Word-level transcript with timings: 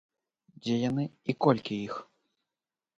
Дзе 0.61 0.75
яны 0.89 1.05
і 1.29 1.37
колькі 1.47 1.81
іх? 1.87 1.93